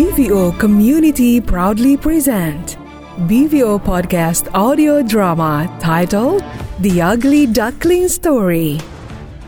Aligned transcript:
BVO 0.00 0.58
Community 0.58 1.42
proudly 1.42 1.94
present 1.94 2.78
BVO 3.28 3.76
Podcast 3.84 4.48
audio 4.54 5.02
drama 5.02 5.68
titled 5.78 6.42
The 6.78 7.02
Ugly 7.02 7.48
Duckling 7.48 8.08
Story. 8.08 8.80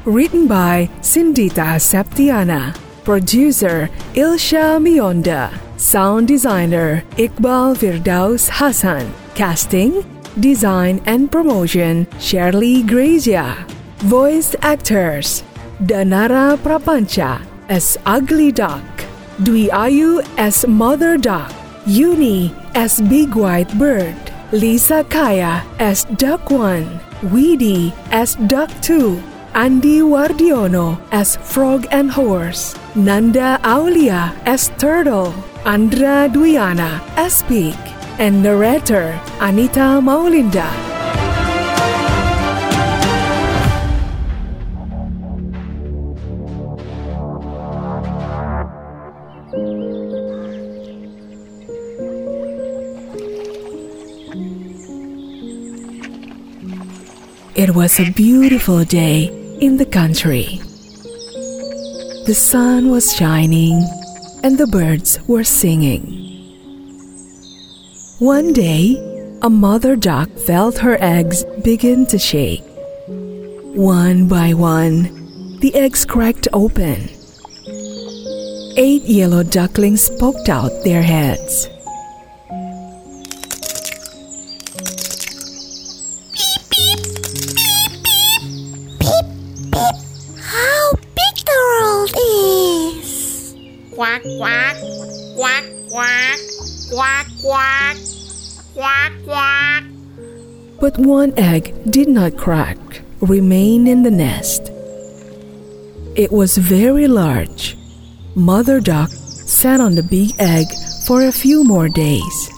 Written 0.05 0.47
by 0.47 0.91
Sindita 1.01 1.81
Septiana. 1.81 2.77
Producer 3.03 3.89
Ilsha 4.13 4.77
Mionda. 4.77 5.49
Sound 5.81 6.29
designer 6.29 7.03
Iqbal 7.17 7.73
Firdaus 7.75 8.51
Hassan. 8.53 9.09
Casting, 9.35 10.05
design 10.39 11.01
and 11.07 11.33
promotion 11.33 12.07
Shirley 12.21 12.83
Grazia. 12.83 13.57
Voice 14.05 14.55
actors 14.61 15.45
Danara 15.81 16.59
Prapancha 16.59 17.41
as 17.71 17.97
Ugly 18.05 18.53
Duck. 18.53 19.02
Dwi 19.41 19.73
Ayu 19.73 20.21
as 20.37 20.67
Mother 20.69 21.17
Duck, 21.17 21.49
Uni 21.87 22.53
as 22.75 23.01
Big 23.01 23.35
White 23.35 23.73
Bird, 23.79 24.15
Lisa 24.53 25.05
Kaya 25.09 25.65
as 25.81 26.05
Duck 26.21 26.51
1, 26.51 27.33
Weedy 27.33 27.95
as 28.13 28.37
Duck 28.47 28.69
2, 28.83 29.17
Andy 29.55 30.01
Wardiono 30.05 31.01
as 31.13 31.37
Frog 31.37 31.87
and 31.91 32.11
Horse, 32.11 32.77
Nanda 32.95 33.59
Aulia 33.65 34.37
as 34.45 34.69
Turtle, 34.77 35.33
Andra 35.65 36.29
Duyana 36.29 37.01
as 37.17 37.43
Pig, 37.45 37.77
and 38.21 38.43
narrator 38.43 39.19
Anita 39.41 39.97
Maulinda. 40.05 40.92
It 57.55 57.75
was 57.75 58.01
a 58.01 58.11
beautiful 58.11 58.83
day 58.83 59.29
in 59.61 59.77
the 59.77 59.85
country. 59.85 60.59
The 62.25 62.33
sun 62.35 62.91
was 62.91 63.15
shining 63.15 63.87
and 64.43 64.57
the 64.57 64.67
birds 64.67 65.21
were 65.29 65.45
singing. 65.45 66.01
One 68.21 68.55
day, 68.55 68.97
a 69.43 69.51
mother 69.51 69.97
duck 69.97 70.31
felt 70.47 70.79
her 70.79 70.97
eggs 71.03 71.45
begin 71.63 72.07
to 72.07 72.19
shake. 72.19 72.65
One 73.77 74.29
by 74.29 74.55
one, 74.55 75.59
the 75.61 75.75
eggs 75.75 76.07
cracked 76.07 76.49
open. 76.55 77.11
Eight 78.79 79.03
yellow 79.05 79.43
ducklings 79.43 80.09
poked 80.19 80.49
out 80.49 80.73
their 80.85 81.03
heads. 81.03 81.69
Quack, 94.03 94.23
quack, 94.37 94.77
quack, 95.37 95.65
quack, 95.89 96.45
quack, 96.91 97.27
quack, 97.41 97.97
quack, 98.75 99.13
quack. 99.25 99.85
But 100.81 100.99
one 100.99 101.33
egg 101.37 101.73
did 101.89 102.09
not 102.09 102.37
crack, 102.37 102.77
remain 103.21 103.87
in 103.87 104.03
the 104.03 104.11
nest. 104.11 104.73
It 106.17 106.33
was 106.33 106.57
very 106.59 107.07
large. 107.07 107.77
Mother 108.35 108.81
duck 108.81 109.11
sat 109.11 109.79
on 109.79 109.95
the 109.95 110.03
big 110.03 110.35
egg 110.41 110.67
for 111.07 111.23
a 111.23 111.31
few 111.31 111.63
more 111.63 111.89
days. 111.89 112.51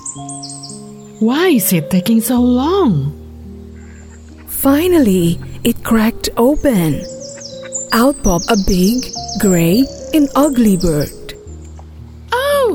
Why 1.21 1.49
is 1.49 1.75
it 1.75 1.91
taking 1.91 2.23
so 2.23 2.41
long? 2.41 3.13
Finally, 4.49 5.39
it 5.63 5.85
cracked 5.85 6.31
open. 6.39 7.05
Out 7.93 8.17
popped 8.23 8.51
a 8.51 8.57
big, 8.67 9.05
gray, 9.43 9.85
and 10.15 10.31
ugly 10.35 10.79
bird. 10.79 11.24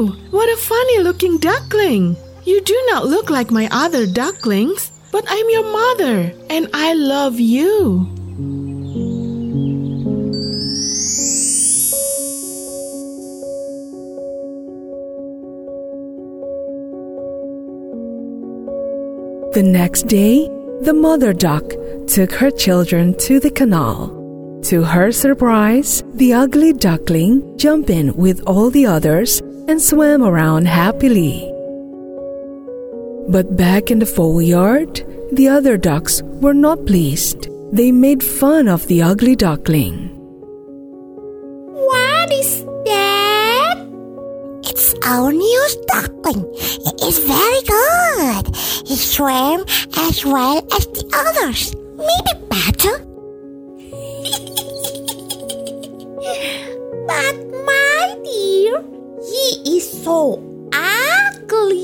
What 0.07 0.47
a 0.47 0.55
funny 0.55 0.99
looking 0.99 1.39
duckling! 1.39 2.15
You 2.45 2.61
do 2.61 2.83
not 2.87 3.05
look 3.05 3.29
like 3.29 3.51
my 3.51 3.67
other 3.69 4.07
ducklings, 4.07 4.91
but 5.11 5.25
I'm 5.27 5.49
your 5.49 5.63
mother 5.63 6.33
and 6.49 6.69
I 6.73 6.93
love 6.93 7.37
you. 7.37 8.07
The 19.51 19.63
next 19.63 20.03
day, 20.03 20.47
the 20.81 20.93
mother 20.93 21.33
duck 21.33 21.73
took 22.07 22.31
her 22.31 22.51
children 22.51 23.17
to 23.17 23.41
the 23.41 23.51
canal. 23.51 24.15
To 24.63 24.81
her 24.83 25.11
surprise, 25.11 26.03
the 26.13 26.33
ugly 26.33 26.71
duckling 26.71 27.57
jumped 27.57 27.89
in 27.89 28.15
with 28.15 28.41
all 28.47 28.69
the 28.69 28.85
others 28.85 29.41
and 29.69 29.79
swam 29.79 30.23
around 30.23 30.67
happily. 30.67 31.45
But 33.29 33.55
back 33.55 33.91
in 33.91 33.99
the 33.99 34.07
foleyard, 34.07 35.05
the 35.31 35.47
other 35.47 35.77
ducks 35.77 36.23
were 36.41 36.55
not 36.55 36.87
pleased. 36.87 37.47
They 37.71 37.91
made 37.91 38.23
fun 38.23 38.67
of 38.67 38.87
the 38.87 39.03
ugly 39.03 39.35
duckling. 39.35 40.09
What 41.69 42.31
is 42.33 42.65
that? 42.89 43.75
It's 44.63 44.95
our 45.05 45.31
new 45.31 45.67
duckling. 45.93 46.49
It 46.89 47.03
is 47.03 47.19
very 47.19 47.61
good. 47.69 48.55
He 48.87 48.95
swam 48.95 49.63
as 49.97 50.25
well 50.25 50.65
as 50.73 50.87
the 50.87 51.05
others. 51.13 51.75
Maybe 51.93 52.33
better. 52.49 53.05
but 57.07 57.38
so 59.89 60.39
ugly. 60.73 61.79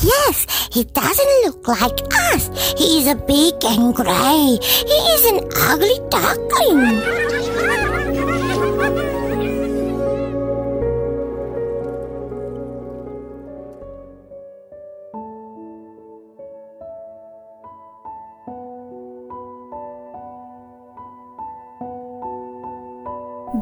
Yes, 0.00 0.46
he 0.72 0.84
doesn't 0.84 1.44
look 1.44 1.66
like 1.66 2.00
us. 2.32 2.50
He 2.78 3.00
is 3.00 3.08
a 3.08 3.16
big 3.16 3.54
and 3.64 3.94
gray. 3.94 4.58
He 4.62 4.98
is 5.14 5.24
an 5.26 5.48
ugly 5.56 5.98
duckling. 6.08 7.27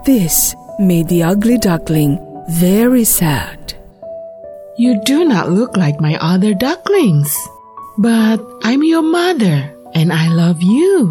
This 0.06 0.54
made 0.78 1.08
the 1.08 1.24
ugly 1.24 1.58
duckling 1.58 2.22
very 2.48 3.02
sad. 3.02 3.74
You 4.78 5.02
do 5.02 5.24
not 5.24 5.50
look 5.50 5.76
like 5.76 6.00
my 6.00 6.16
other 6.20 6.54
ducklings, 6.54 7.36
but 7.98 8.38
I'm 8.62 8.84
your 8.84 9.02
mother 9.02 9.74
and 9.94 10.12
I 10.12 10.28
love 10.28 10.62
you. 10.62 11.10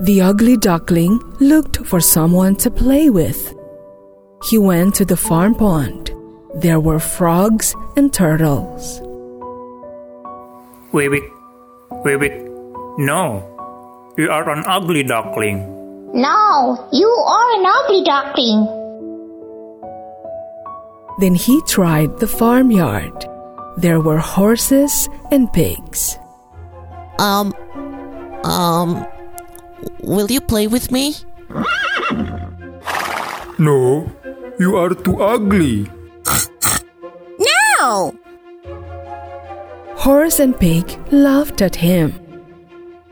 The 0.00 0.22
ugly 0.22 0.56
duckling 0.56 1.20
looked 1.38 1.84
for 1.84 2.00
someone 2.00 2.56
to 2.64 2.70
play 2.70 3.10
with. 3.10 3.54
He 4.48 4.56
went 4.56 4.94
to 4.94 5.04
the 5.04 5.18
farm 5.18 5.54
pond. 5.54 6.10
There 6.54 6.80
were 6.80 6.98
frogs 6.98 7.74
and 7.94 8.10
turtles. 8.10 9.02
Wibbit, 10.94 11.28
Wibbit, 12.06 12.40
no, 12.96 13.44
you 14.16 14.30
are 14.30 14.48
an 14.48 14.64
ugly 14.66 15.02
duckling. 15.02 15.71
No, 16.14 16.88
you 16.92 17.08
are 17.08 17.58
an 17.58 17.64
ugly 17.66 18.04
duckling. 18.04 18.66
Then 21.20 21.34
he 21.34 21.60
tried 21.66 22.18
the 22.18 22.26
farmyard. 22.26 23.24
There 23.78 24.00
were 24.00 24.18
horses 24.18 25.08
and 25.30 25.50
pigs. 25.54 26.18
Um, 27.18 27.54
um, 28.44 29.06
will 30.02 30.30
you 30.30 30.42
play 30.42 30.66
with 30.66 30.92
me? 30.92 31.14
No, 33.58 34.10
you 34.58 34.76
are 34.76 34.94
too 34.94 35.22
ugly. 35.22 35.90
No! 37.38 38.14
Horse 39.96 40.40
and 40.40 40.58
pig 40.58 40.98
laughed 41.10 41.62
at 41.62 41.76
him. 41.76 42.12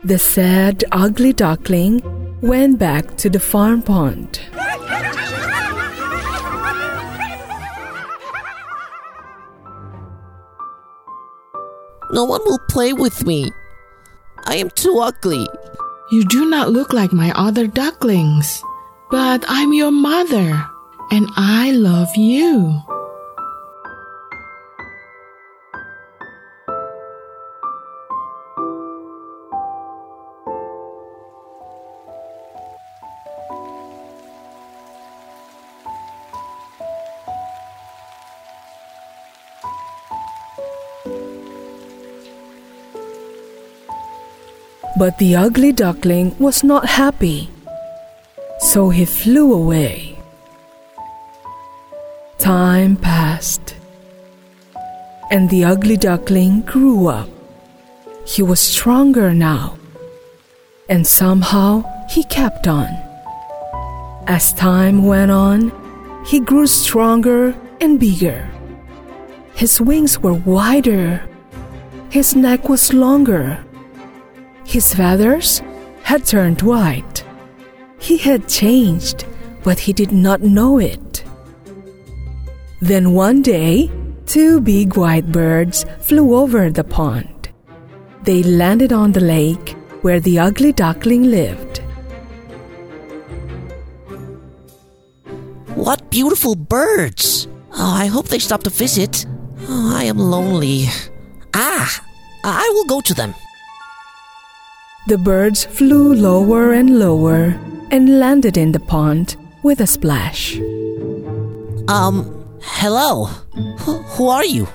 The 0.03 0.19
sad, 0.19 0.83
ugly 0.91 1.31
duckling 1.31 2.01
went 2.41 2.79
back 2.79 3.17
to 3.17 3.29
the 3.29 3.39
farm 3.39 3.81
pond. 3.83 4.41
No 12.11 12.25
one 12.25 12.41
will 12.45 12.59
play 12.67 12.91
with 12.91 13.25
me. 13.25 13.51
I 14.45 14.55
am 14.55 14.69
too 14.71 14.99
ugly. 14.99 15.47
You 16.11 16.25
do 16.25 16.49
not 16.49 16.71
look 16.71 16.91
like 16.91 17.13
my 17.13 17.31
other 17.35 17.67
ducklings, 17.67 18.61
but 19.09 19.45
I'm 19.47 19.71
your 19.71 19.91
mother, 19.91 20.65
and 21.11 21.27
I 21.37 21.71
love 21.71 22.09
you. 22.17 22.81
But 44.97 45.17
the 45.19 45.35
ugly 45.35 45.71
duckling 45.71 46.35
was 46.37 46.63
not 46.63 46.85
happy, 46.85 47.49
so 48.59 48.89
he 48.89 49.05
flew 49.05 49.53
away. 49.53 50.19
Time 52.37 52.97
passed, 52.97 53.75
and 55.31 55.49
the 55.49 55.63
ugly 55.63 55.95
duckling 55.95 56.61
grew 56.61 57.07
up. 57.07 57.29
He 58.27 58.43
was 58.43 58.59
stronger 58.59 59.33
now, 59.33 59.77
and 60.89 61.07
somehow 61.07 61.87
he 62.09 62.23
kept 62.25 62.67
on. 62.67 62.91
As 64.27 64.51
time 64.51 65.05
went 65.05 65.31
on, 65.31 65.71
he 66.27 66.41
grew 66.41 66.67
stronger 66.67 67.55
and 67.79 67.97
bigger. 67.97 68.49
His 69.55 69.79
wings 69.79 70.19
were 70.19 70.33
wider, 70.33 71.23
his 72.09 72.35
neck 72.35 72.67
was 72.67 72.93
longer 72.93 73.63
his 74.71 74.93
feathers 74.93 75.61
had 76.03 76.25
turned 76.25 76.61
white. 76.61 77.25
He 77.99 78.17
had 78.17 78.47
changed, 78.47 79.25
but 79.63 79.77
he 79.77 79.91
did 79.91 80.13
not 80.13 80.41
know 80.41 80.77
it. 80.77 81.25
Then 82.79 83.11
one 83.11 83.41
day, 83.41 83.91
two 84.25 84.61
big 84.61 84.95
white 84.95 85.29
birds 85.29 85.85
flew 85.99 86.35
over 86.35 86.69
the 86.71 86.85
pond. 86.85 87.49
They 88.23 88.43
landed 88.43 88.93
on 88.93 89.11
the 89.11 89.19
lake 89.19 89.75
where 90.03 90.21
the 90.21 90.39
ugly 90.39 90.71
duckling 90.71 91.23
lived. 91.23 91.79
What 95.75 96.09
beautiful 96.09 96.55
birds! 96.55 97.49
Oh, 97.73 97.93
I 98.03 98.05
hope 98.05 98.29
they 98.29 98.39
stop 98.39 98.63
to 98.63 98.69
visit. 98.69 99.25
Oh, 99.67 99.93
I 99.93 100.05
am 100.05 100.17
lonely. 100.17 100.85
Ah, 101.53 101.91
I 102.45 102.71
will 102.73 102.85
go 102.85 103.01
to 103.01 103.13
them. 103.13 103.35
The 105.07 105.17
birds 105.17 105.65
flew 105.65 106.13
lower 106.13 106.73
and 106.73 106.99
lower 106.99 107.57
and 107.89 108.19
landed 108.19 108.55
in 108.57 108.71
the 108.71 108.79
pond 108.79 109.35
with 109.63 109.81
a 109.81 109.87
splash. 109.87 110.57
Um, 111.87 112.45
hello. 112.61 113.25
Wh- 113.81 114.03
who 114.15 114.29
are 114.29 114.45
you? 114.45 114.67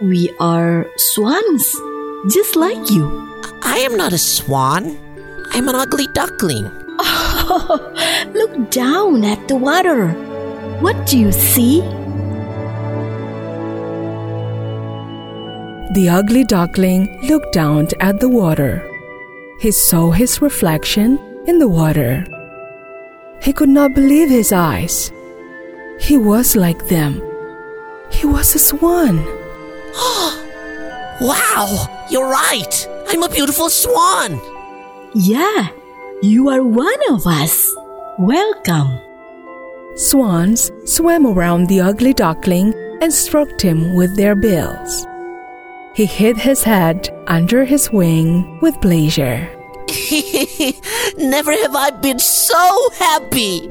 We 0.00 0.30
are 0.40 0.86
swans, 0.96 1.76
just 2.32 2.56
like 2.56 2.90
you. 2.90 3.06
I 3.62 3.78
am 3.78 3.96
not 3.96 4.12
a 4.12 4.18
swan. 4.18 4.96
I'm 5.52 5.68
an 5.68 5.74
ugly 5.74 6.06
duckling. 6.14 6.64
Look 8.34 8.70
down 8.70 9.24
at 9.24 9.48
the 9.48 9.56
water. 9.56 10.08
What 10.80 11.06
do 11.06 11.18
you 11.18 11.30
see? 11.32 11.80
The 15.94 16.08
ugly 16.10 16.44
duckling 16.44 17.20
looked 17.28 17.52
down 17.52 17.88
at 18.00 18.20
the 18.20 18.28
water. 18.28 18.87
He 19.58 19.72
saw 19.72 20.12
his 20.12 20.40
reflection 20.40 21.18
in 21.46 21.58
the 21.58 21.66
water. 21.66 22.24
He 23.42 23.52
could 23.52 23.68
not 23.68 23.94
believe 23.94 24.30
his 24.30 24.52
eyes. 24.52 25.10
He 25.98 26.16
was 26.16 26.54
like 26.54 26.86
them. 26.86 27.20
He 28.10 28.26
was 28.26 28.54
a 28.54 28.58
swan. 28.58 29.18
Wow, 31.20 32.06
you're 32.08 32.30
right. 32.30 32.88
I'm 33.08 33.24
a 33.24 33.28
beautiful 33.28 33.68
swan. 33.68 34.40
Yeah, 35.16 35.66
you 36.22 36.48
are 36.48 36.62
one 36.62 37.00
of 37.10 37.26
us. 37.26 37.74
Welcome. 38.20 39.00
Swans 39.96 40.70
swam 40.84 41.26
around 41.26 41.66
the 41.66 41.80
ugly 41.80 42.14
duckling 42.14 42.72
and 43.02 43.12
stroked 43.12 43.60
him 43.60 43.96
with 43.96 44.14
their 44.14 44.36
bills. 44.36 45.07
He 45.98 46.06
hid 46.06 46.36
his 46.36 46.62
head 46.62 47.10
under 47.26 47.64
his 47.64 47.90
wing 47.90 48.60
with 48.60 48.80
pleasure. 48.80 49.50
Never 51.18 51.50
have 51.50 51.74
I 51.74 51.90
been 51.90 52.20
so 52.20 52.90
happy. 53.00 53.66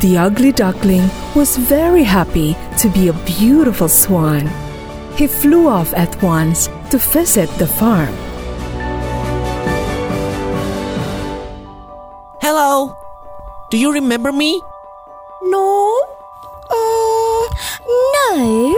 The 0.00 0.16
ugly 0.16 0.52
duckling 0.52 1.06
was 1.36 1.58
very 1.58 2.04
happy 2.04 2.56
to 2.78 2.88
be 2.88 3.08
a 3.08 3.24
beautiful 3.26 3.88
swan. 3.88 4.48
He 5.18 5.26
flew 5.26 5.68
off 5.68 5.92
at 5.92 6.22
once 6.22 6.70
to 6.88 6.96
visit 6.96 7.50
the 7.58 7.66
farm. 7.66 8.21
Do 13.72 13.78
you 13.78 13.90
remember 13.90 14.32
me? 14.32 14.60
No? 15.48 15.96
Uh, 16.68 17.48
no. 17.88 18.76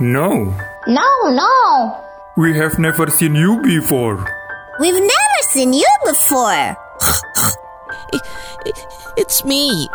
No, 0.00 0.48
No, 0.88 1.08
no. 1.28 2.00
We 2.34 2.56
have 2.56 2.78
never 2.78 3.10
seen 3.10 3.34
you 3.34 3.60
before. 3.60 4.24
We've 4.80 4.96
never 4.96 5.40
seen 5.52 5.74
you 5.74 5.84
before. 6.06 6.74
It's 9.18 9.44
me. 9.44 9.90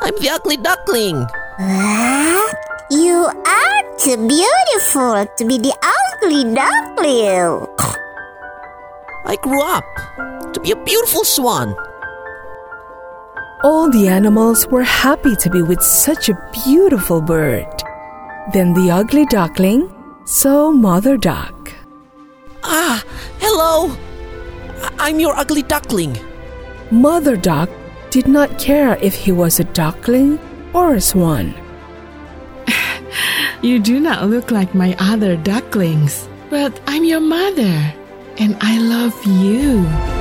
I'm 0.00 0.16
the 0.16 0.30
ugly 0.32 0.56
duckling. 0.56 1.28
What? 1.60 2.56
You 2.88 3.28
are 3.28 3.82
too 4.00 4.16
beautiful 4.16 5.28
to 5.36 5.44
be 5.44 5.58
the 5.60 5.76
ugly 5.84 6.56
duckling. 6.56 7.68
I 9.28 9.36
grew 9.36 9.60
up 9.60 9.84
to 10.54 10.60
be 10.60 10.70
a 10.70 10.76
beautiful 10.76 11.22
swan. 11.22 11.76
All 13.66 13.90
the 13.90 14.06
animals 14.06 14.68
were 14.68 14.84
happy 14.84 15.34
to 15.42 15.50
be 15.50 15.60
with 15.60 15.82
such 15.82 16.28
a 16.28 16.38
beautiful 16.64 17.20
bird. 17.20 17.66
Then 18.52 18.74
the 18.74 18.92
ugly 18.92 19.26
duckling 19.26 19.90
saw 20.24 20.70
Mother 20.70 21.16
Duck. 21.16 21.72
Ah, 22.62 23.02
hello. 23.40 23.90
I- 24.86 24.92
I'm 25.08 25.18
your 25.18 25.34
ugly 25.36 25.62
duckling. 25.62 26.16
Mother 26.92 27.36
Duck 27.36 27.68
did 28.10 28.28
not 28.28 28.56
care 28.56 28.96
if 29.02 29.14
he 29.14 29.32
was 29.32 29.58
a 29.58 29.64
duckling 29.82 30.38
or 30.72 30.94
a 30.94 31.00
swan. 31.00 31.52
You 33.62 33.80
do 33.80 33.98
not 33.98 34.30
look 34.30 34.52
like 34.52 34.76
my 34.76 34.94
other 35.00 35.34
ducklings, 35.34 36.28
but 36.50 36.78
I'm 36.86 37.02
your 37.02 37.24
mother, 37.36 37.74
and 38.38 38.54
I 38.60 38.78
love 38.78 39.16
you. 39.26 40.15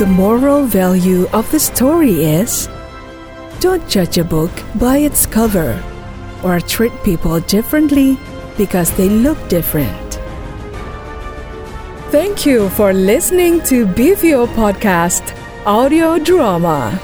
The 0.00 0.06
moral 0.06 0.64
value 0.64 1.28
of 1.28 1.50
the 1.50 1.60
story 1.60 2.24
is 2.24 2.70
don't 3.60 3.86
judge 3.86 4.16
a 4.16 4.24
book 4.24 4.50
by 4.76 4.96
its 4.96 5.26
cover 5.26 5.76
or 6.42 6.58
treat 6.58 6.92
people 7.04 7.38
differently 7.40 8.18
because 8.56 8.90
they 8.96 9.10
look 9.10 9.36
different. 9.50 10.18
Thank 12.08 12.46
you 12.46 12.70
for 12.70 12.94
listening 12.94 13.60
to 13.64 13.84
BVO 13.84 14.46
Podcast 14.56 15.36
Audio 15.66 16.18
Drama. 16.18 16.98